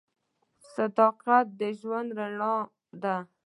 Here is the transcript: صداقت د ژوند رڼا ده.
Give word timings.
صداقت 0.73 1.45
د 1.59 1.61
ژوند 1.79 2.09
رڼا 2.17 2.55
ده. 3.03 3.17